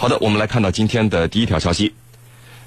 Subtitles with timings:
[0.00, 1.92] 好的，我们来看到今天的第一条消息。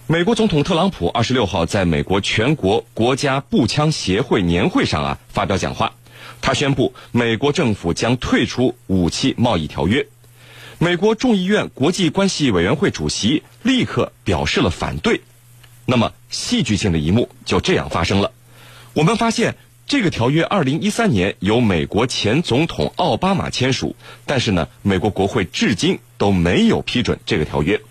[0.05, 5.93] 美国总统特朗普二十六号在美国全国国家步枪协会年会上啊发表讲话，
[6.41, 10.07] 他宣布美国政府将退出武器贸易条约。
[10.77, 15.21] 美国众议院国际关系委员会主席立刻表示了反对。
[15.85, 18.33] 那么戏剧性的一幕就这样发生了。
[18.91, 19.55] 我们发现
[19.91, 27.81] 这个条约二零一三年由美国前总统奥巴马签署，但是呢，美国国会至今都没有批准这个条约。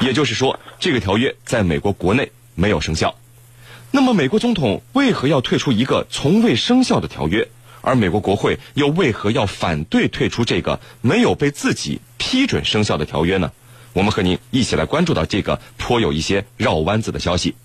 [0.00, 3.16] 也就是说，这个条约在美国国内没有生效。
[3.90, 7.48] 那么，美国总统为何要退出一个从未生效的条约？
[7.80, 13.50] 而美国国会又为何要反对退出这个没有被自己批准生效的条约呢？
[13.94, 17.56] 我们和您一起来关注到这个颇有一些绕弯子的消息。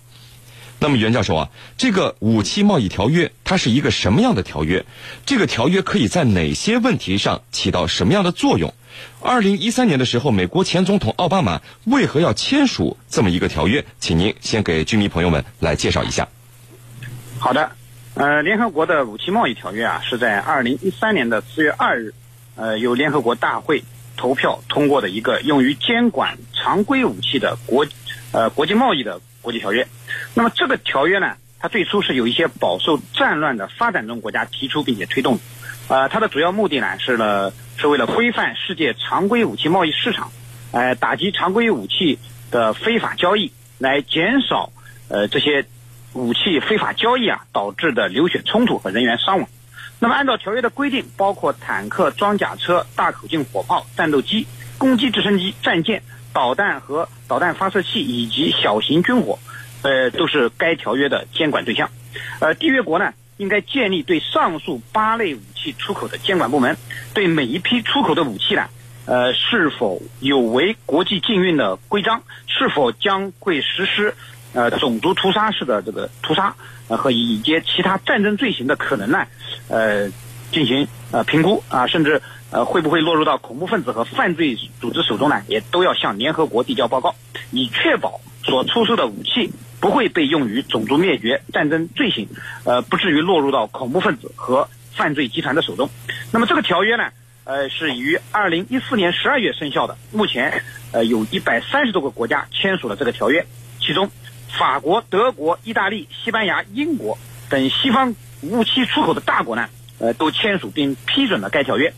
[0.84, 1.48] 那么，袁教授啊，
[1.78, 4.84] 这个武器贸易条约它是一个什么样的条约？
[5.24, 8.74] 这个条约可以在哪些问题上起到什么样的作用？
[9.22, 13.82] 二零一三年的时候，美国前总统奥巴马为何要签署这么一个条约？
[13.98, 16.28] 请您先给居民朋友们来介绍一下。
[17.38, 17.70] 好的，
[18.12, 22.12] 呃，联合国的武器贸易条约啊，是在二零一三年的四月二日，
[22.56, 23.82] 呃，由联合国大会
[24.18, 27.86] 投票通过的一个用于监管常规武器的国，
[28.32, 29.88] 呃，国际贸易的国际条约。
[30.34, 35.38] 那么这个条约呢，它最初是有一些饱受战乱的发展中国家提出并且推动，
[35.88, 37.52] 呃，它的主要目的呢是呢。
[37.76, 40.30] 是为了规范世界常规武器贸易市场，
[40.70, 42.20] 呃，打击常规武器
[42.52, 44.72] 的非法交易，来减少
[45.08, 45.66] 呃这些
[46.12, 49.48] 武器非法交易啊导致的流血冲突和人员伤亡。
[49.98, 54.46] 那么，按照条约的规定，包括坦克、装甲车、大口径火炮、战斗机、
[54.78, 59.40] 攻击直升机、战舰、导弹和导弹发射器以及小型军火，
[59.84, 61.88] 呃，都是该条约的监管对象。
[62.40, 63.12] 呃，缔约国呢？
[63.36, 66.76] 应该建立对上述八类武器出口的监管部门，
[67.12, 68.68] 对每一批出口的武器呢，
[69.06, 74.14] 呃，是否有违国际禁运的规章，是否将会实施
[74.52, 76.54] 呃种族屠杀式的这个屠杀，
[76.86, 79.26] 呃和以及其他战争罪行的可能呢，
[79.66, 80.08] 呃，
[80.52, 82.22] 进行呃评估啊，甚至
[82.52, 87.12] 呃会不会落入到恐怖分子和犯罪组织手中呢，也都要向联合国递交报告，
[87.50, 89.50] 以确保所出售的武器。
[89.84, 92.26] 不会被用于种族灭绝、战争罪行，
[92.64, 95.90] 呃，不至于落入到恐怖分子和犯罪集团的手中。
[96.32, 97.10] 那么这个条约呢，
[97.44, 99.98] 呃，是于二零一四年十二月生效的。
[100.10, 103.44] 目前，呃，有一百三十多个国家签署了这个条约，
[103.78, 104.10] 其中
[104.58, 107.18] 法国、德国、意大利、西班牙、英国
[107.50, 109.68] 等西方武器出口的大国呢，
[109.98, 111.92] 呃，都签署并批准了该条约。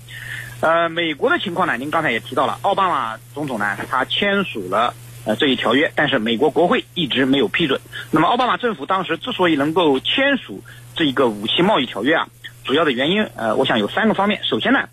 [0.59, 4.93] 呃，美国的情况呢，您刚才也提到了，奥巴马总统呢，他签署了。
[5.27, 7.81] 呃，这一条约，但是美国国会一直没有批准。
[8.13, 10.63] 那么，奥巴马政府当时之所以能够签署
[10.95, 12.29] 这一个武器贸易条约啊，
[12.65, 14.41] 主要的原因，呃，我想有三个方面。
[14.45, 14.89] 首先呢，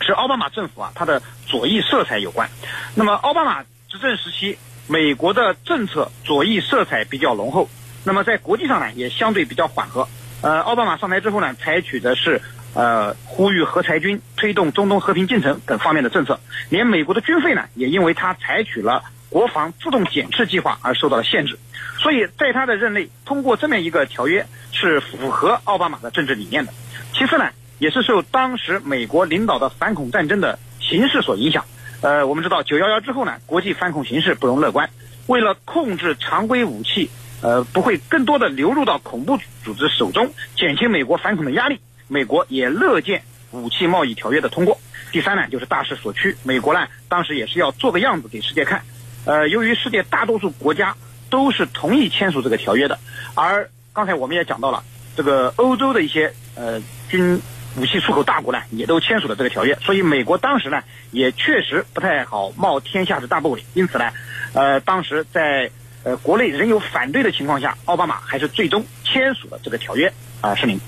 [0.00, 2.50] 是奥巴马政府啊，它的左翼色彩有关。
[2.96, 4.58] 那么，奥巴马执政时期，
[4.88, 7.70] 美国的政策左翼色彩比较浓厚。
[8.02, 10.08] 那么，在国际上呢，也相对比较缓和。
[10.40, 12.42] 呃，奥巴马上台之后呢，采取的是
[12.74, 16.40] 呃，呼吁核裁军、推动中东和平进程等方面的政策。
[16.68, 19.04] 连美国的军费呢，也因为他采取了。
[19.32, 21.58] 国防自动检测计划而受到了限制，
[21.98, 26.72] 所以在他的任内通过这么一个条约是符合奥巴马的政治理念的。
[27.14, 27.48] 其次呢，
[27.78, 31.64] 也是受当时美国领导的反恐战争的形势所影响。
[32.02, 34.90] 呃，我们知道九幺幺之后呢，国际反恐形势不容乐观。
[35.28, 37.08] 为了控制常规武器，
[37.40, 43.22] 呃，不会更多的流入到恐怖组织手中，减轻美国反恐的压力，美国也乐见
[43.52, 44.78] 武器贸易条约的通过。
[45.10, 48.82] 第三呢，就是大势所趋，美国呢当时也是要做个样子给世界看。
[49.24, 50.96] 呃，由于世界大多数国家
[51.30, 52.98] 都是同意签署这个条约的，
[53.34, 54.82] 而刚才我们也讲到了，
[55.16, 57.40] 这个欧洲的一些呃军
[57.76, 64.10] 武器出口大国呢，也都签署了这个条约，所以美国当时呢也确实不太好冒天下之大不韪，因此呢，
[64.52, 65.70] 呃，当时在
[66.02, 70.80] 呃国内仍有反对的情况下，奥巴马还是最终签署了这个条约啊，是您。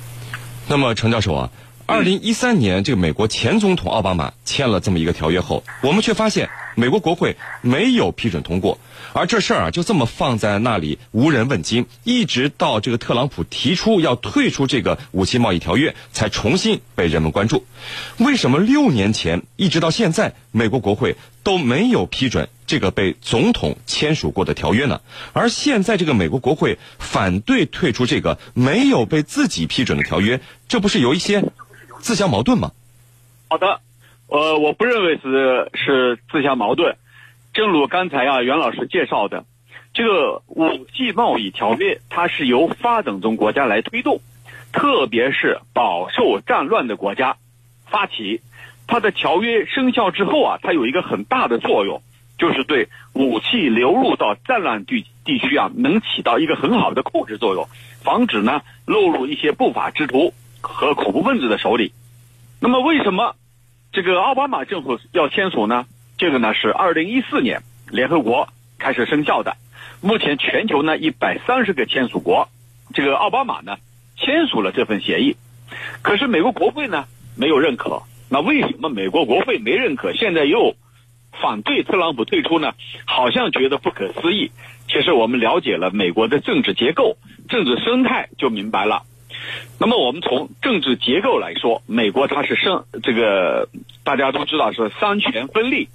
[0.66, 1.51] 那么，程教授啊。
[1.87, 8.78] 二零一三年，这个美国前总统奥巴马签了这么一个条约后，我们却发现美国国会没有批准通过，
[9.12, 17.65] 而这事儿啊就这么放在那里无人问津，一直到这个特朗普提出要退出这个武器贸易条约，才重新被人们关注。
[18.18, 25.00] 为什么六年前一直到现在，美国国会都没有批准这个被总统签署过的条约呢？
[25.32, 31.44] 而现在这个美国国会反对退出这个没有被自己批准的条约，这不是有一些？
[32.00, 32.72] 自相矛盾吗？
[33.48, 33.80] 好的，
[34.26, 36.97] 呃，我不认为是是自相矛盾。
[37.53, 39.44] 正如刚才啊袁老师介绍的，
[39.92, 44.21] 这个武器贸易条约它是由发展中国家来推动，
[44.72, 47.36] 特别是饱受战乱的国家
[47.86, 48.41] 发起。
[48.86, 52.03] 它的条约生效之后啊，它有一个很大的作用，
[52.36, 57.66] 就是对武器流入到战乱地地区啊，能起到一个很好的控制作用，
[58.03, 61.92] 防止呢落入一些不法之徒和恐怖分子的手里。
[62.60, 63.36] 那么，为什么
[63.94, 65.86] 这个奥巴马政府要签署呢？
[66.18, 69.56] 这个呢是二零一四年联合国开始生效的，
[70.00, 72.48] 目前全球呢一百三十个签署国，
[72.92, 73.76] 这个奥巴马呢
[74.16, 75.36] 签署了这份协议，
[76.02, 77.04] 可是美国国会呢
[77.36, 78.02] 没有认可。
[78.28, 80.12] 那为什么美国国会没认可？
[80.12, 80.74] 现在又
[81.41, 82.72] 反对特朗普退出呢？
[83.04, 84.50] 好像觉得不可思议。
[84.88, 87.16] 其实我们了解了美国的政治结构、
[87.48, 89.04] 政治生态，就明白了。
[89.78, 93.68] 那么我们从政治结构来说，美国它是生这个
[94.02, 95.88] 大家都知道是三权分立，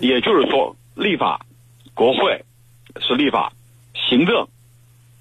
[0.00, 1.44] 也就是说，立法、
[1.94, 2.44] 国会
[3.00, 3.52] 是立法，
[3.94, 4.48] 行政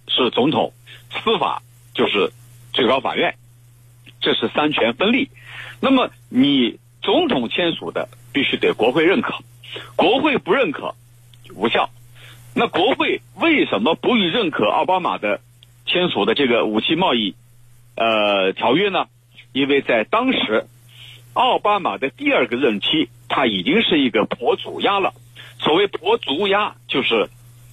[0.08, 0.74] 是总统，
[1.10, 1.62] 司法
[1.94, 2.32] 就是
[2.74, 3.36] 最高法院，
[4.22, 5.30] 这是三权分立。
[5.82, 9.34] 那么你总统签署的必须得国会认可，
[9.96, 10.96] 国会不认可
[11.56, 11.90] 无效。
[12.56, 15.40] 那国会为什么不予认可奥巴马的
[15.86, 17.36] 签署的这个武器贸易
[18.00, 19.06] 呃条约呢？
[19.52, 20.66] 因为在当时
[21.34, 25.14] 奥巴马的第二个任期，他已经是一个跛足鸭了。
[25.60, 27.30] 所谓跛足鸭，就是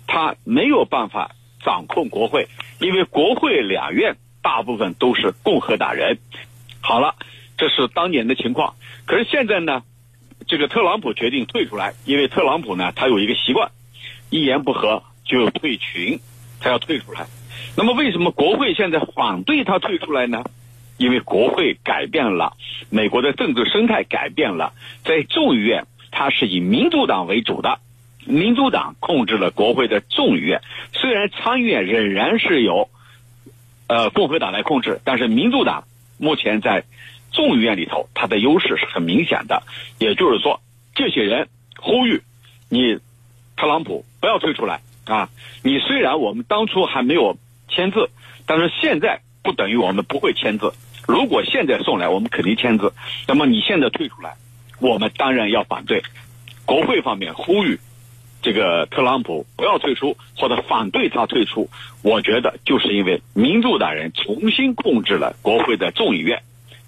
[0.06, 1.30] 他没有办法
[1.64, 2.48] 掌控国会，
[2.80, 6.18] 因为国会两院大部分都是共和党人。
[6.82, 7.14] 好了。
[7.58, 8.74] 这是当年的情况，
[9.06, 9.82] 可是现在呢，
[10.46, 13.70] 这个特朗普决定退出来，因为特朗普呢，他有一个习惯，
[14.28, 16.20] 一言不合就退群，
[16.60, 17.26] 他要退出来。
[17.74, 20.44] 那么为什么国会现在反对他退出来呢？
[20.98, 22.56] 因为国会改变了，
[22.90, 24.74] 美国的政治生态改变了，
[25.04, 27.78] 在众议院它是以民主党为主的，
[28.26, 30.60] 民主党控制了国会的众议院，
[30.92, 32.90] 虽然参议院仍然是由
[33.86, 35.84] 呃共和党来控制，但是民主党
[36.18, 36.84] 目前在。
[37.32, 39.62] 众议院里头，它的优势是很明显的，
[39.98, 40.62] 也就是说，
[40.94, 42.22] 这些人呼吁
[42.70, 42.98] 你
[43.58, 45.28] 特朗普不要退出来啊！
[45.62, 47.36] 你虽然我们当初还没有
[47.68, 48.10] 签字，
[48.46, 50.72] 但是现在不等于我们不会签字。
[51.06, 52.92] 如果现在送来，我们肯定签字。
[53.28, 54.36] 那么你现在退出来，
[54.80, 56.02] 我们当然要反对。
[56.64, 57.78] 国会方面呼吁
[58.42, 61.70] 这个特朗普不要退出，或者反对他退出，
[62.02, 66.42] 我觉得就是因为民主党人重新控制了国会的众议院。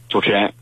[0.08, 0.52] 主持人，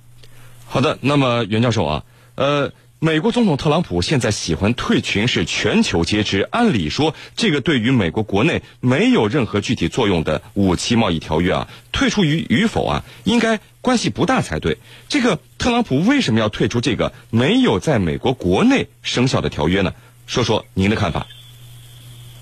[0.67, 0.99] 好的。
[1.01, 2.05] 那么袁教授啊，
[2.35, 6.41] 呃，美国总统特朗普现在喜欢退群是全球皆知。
[6.41, 14.79] 按理说，这个对于美国国内没有任何具体作用的武器贸易条约啊，退出与与否啊，应该关系不大才对。
[15.11, 19.93] 这个特朗普为什么要退出这个没有在美国国内生效的条约呢？
[20.27, 21.27] 说说您的看法。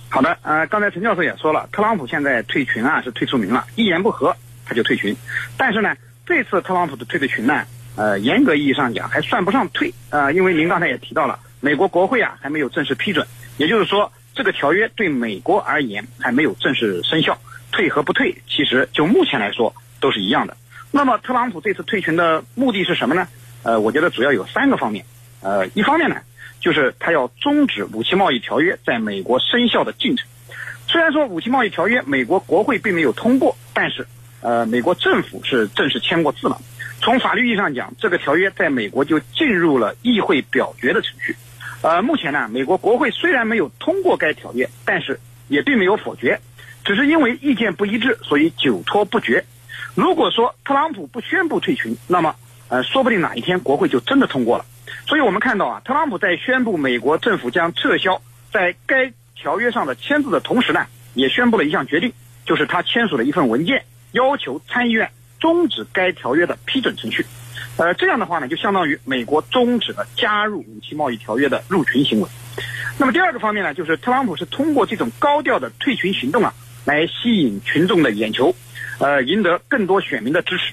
[0.09, 5.17] 好的，呃，刚才陈教授也说了，特朗普现在退群啊是退出名了，一言不合他就退群，
[5.57, 5.97] 但是呢。
[6.27, 13.25] 这次特朗普的退的群呢，呃，严格意义上讲还算不上退，呃，因为您刚才也提到了，美国国会啊还没有正式批准，
[13.57, 17.39] 也就是说，这个条约对美国而言还没有正式生效，
[17.71, 20.57] 退和不退，其实就目前来说都是一样的。
[20.91, 23.29] 那么特朗普这次退群的目的是什么呢？
[23.63, 25.05] 呃，我觉得主要有三个方面，
[25.41, 26.17] 呃，一方面呢，
[26.61, 30.27] 就是他要终止武器贸易条约在美国生效的进程。
[30.89, 34.05] 虽然说武器贸易条约美国国会并没有通过，但是。
[34.41, 36.61] 呃，美国政府是正式签过字了。
[37.05, 41.37] 从法律意义上讲，这个条约在美国就进入了议会表决的程序。
[41.83, 46.41] 呃，目前呢，美国国会虽然没有通过该条约，但是也并没有否决，
[46.83, 49.45] 只是因为意见不一致，所以久拖不决。
[49.95, 52.35] 如果说特朗普不宣布退群，那么
[52.71, 54.65] 呃，说不定哪一天国会就真的通过了。
[55.07, 62.15] 所以我们看到啊，特朗普在宣布美国政府将撤销在该条约上的签字的同时呢，也宣布了一项决定，
[62.47, 63.85] 就是他签署了一份文件。
[64.13, 65.11] 要求参议院
[65.45, 67.27] 终止该条约的批准程序，
[67.77, 72.29] 呃，这样的话呢，就相当于美国终止了加入武器贸易条约的入群行为。
[72.97, 76.55] 那么第二个方面呢，就是特朗普是通过这种高调的退群行动啊，
[76.87, 78.57] 来吸引群众的眼球，
[78.99, 80.73] 呃，赢得更多选民的支持。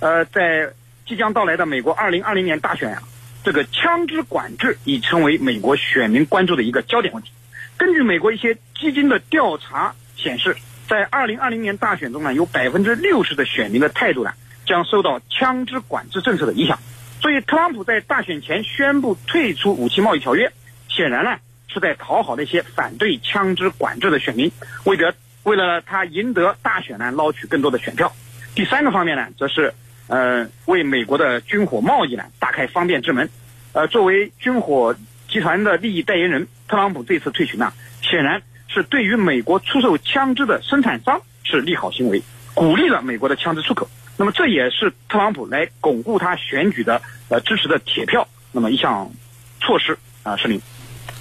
[0.00, 0.72] 呃，在
[1.06, 3.00] 即将到来的美国二零二零年大选啊，
[3.44, 7.30] 这个枪支管制已成为美国选民关注的一个焦点问题。
[7.76, 10.56] 根据美国一些基金的调查显示。
[10.88, 14.32] 在二零二零年大选中呢，有百分之六十的选民的态度呢，
[14.64, 16.78] 将受到枪支管制政策的影响。
[17.20, 20.50] 所以，特朗普在大选前宣布退出武器贸易条约，
[20.88, 21.36] 显然呢
[21.68, 24.50] 是在讨好那些反对枪支管制的选民，
[24.84, 28.10] 为得为了他赢得大选呢，捞取更多的选票。
[28.54, 29.74] 第三个方面呢，则是
[30.06, 33.28] 呃为美国的军火贸易呢打开方便之门。
[33.74, 34.96] 呃，作为军火
[35.28, 38.40] 集团的利益代言人，特朗普这次退群呢，显然。
[38.78, 42.22] 是对于美国出售枪支的生产商是利好行为，
[42.54, 43.88] 鼓励了美国的枪支出口。
[44.16, 48.26] 那么这也是特朗普来巩固他选举的呃支持的铁票。
[48.52, 49.10] 那么一项
[49.60, 50.60] 措施啊，声明。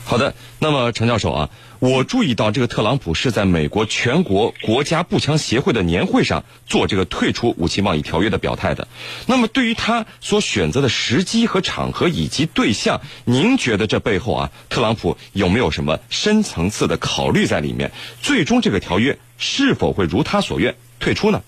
[0.07, 1.49] 好的，那么陈教授啊，
[1.79, 8.87] 我注意到这个特朗普是在美国全国国家步枪协会的年会上做这个退出武器贸易条约的表态的。
[9.27, 17.91] 那么对于他所选择的时机和场合以及对象，您觉得这背后啊，特朗普有没有什么深层次的考虑在里面？
[18.21, 21.43] 最终这个条约是否会如他所愿退出呢？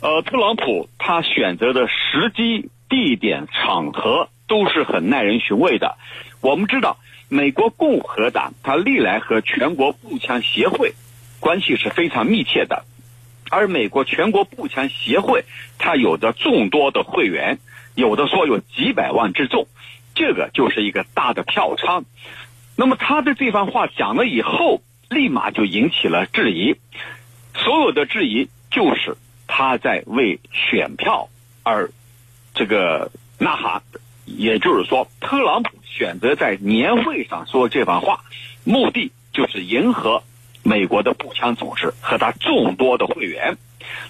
[0.00, 5.98] 呃，特朗普他选择的时机、地点、场合都是很耐人寻味的。
[6.40, 6.96] 我们知道。
[7.30, 10.94] 美国共和党他历来和全国步枪协会
[11.40, 12.84] 关系是非常密切的，
[13.50, 15.44] 而美国全国步枪协会
[15.78, 17.58] 它有着众多的会员，
[17.94, 19.68] 有的说有几百万之众，
[20.14, 22.06] 这个就是一个大的票仓。
[22.76, 24.80] 那么他的这番话讲了以后，
[25.10, 26.76] 立马就引起了质疑，
[27.54, 31.28] 所有的质疑就是他在为选票
[31.62, 31.90] 而
[32.54, 33.82] 这个呐喊，
[34.24, 35.77] 也就是说，特朗普。
[35.98, 38.22] 选择在年会上说这番话，
[38.62, 40.22] 目的就是迎合
[40.62, 43.58] 美国的步枪组织和他众多的会员。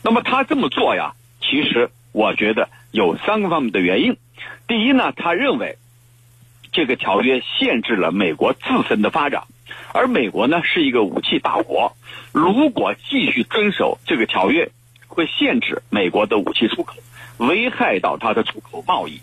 [0.03, 4.19] 那么他这么做呀，其实我觉得有三个方面的原因。
[4.67, 5.79] 第一呢，他认为
[6.73, 9.45] 这个条约限制了美国自身的发展，
[9.95, 11.97] 而美国呢是一个武器大国，
[12.33, 14.71] 如果继续遵守这个条约，
[15.07, 16.97] 会限制美国的武器出口，
[17.39, 19.23] 危害到它的出口贸易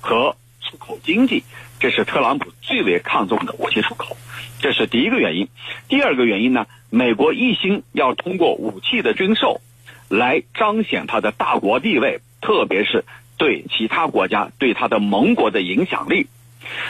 [0.00, 0.34] 和
[0.70, 1.42] 出口经济。
[1.80, 4.16] 这是特朗普最为看重的武器出口，
[4.60, 5.48] 这是第一个原因。
[5.88, 9.60] 第二个原因呢，美国一心要通过武器的军售
[10.08, 13.04] 来彰显他的大国地位，特别是
[13.36, 16.28] 对其他国家、对他的盟国的影响力。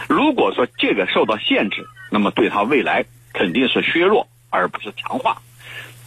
[0.09, 5.41] 如果说这个受到限制，那么对他未来肯定是削弱而不是强化。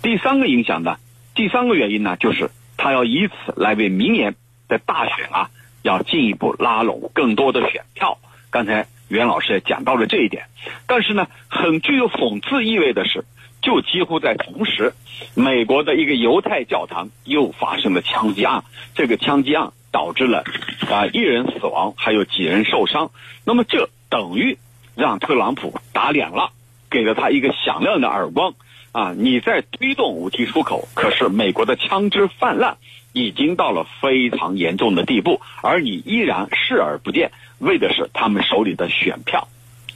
[0.01, 0.97] 第三个影响呢，
[1.33, 4.35] 第三个原因呢，就是他要以此来为明年
[4.67, 5.49] 的大选啊，
[5.83, 8.17] 要进一步拉拢更多的选票。
[8.49, 10.45] 刚才袁老师也讲到了这一点，
[10.87, 13.25] 但是呢，很具有讽刺意味的是，
[13.61, 14.93] 就几乎在同时，
[15.35, 18.63] 美国的一个犹太教堂又发生了枪击案，
[18.95, 20.43] 这个枪击案导致了
[20.89, 23.11] 啊一人死亡，还有几人受伤。
[23.45, 24.57] 那么这等于
[24.95, 26.51] 让特朗普打脸了，
[26.89, 28.53] 给了他一个响亮的耳光
[28.93, 29.13] 啊！
[29.17, 32.77] 你在推动武器出口，可是美国的枪支泛滥
[33.11, 37.31] 已经到了非常严重的地步，而你依然视而不见。
[37.57, 39.47] 为的是他们手里的选票，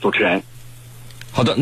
[0.02, 0.42] 主持人，
[1.32, 1.56] 好的。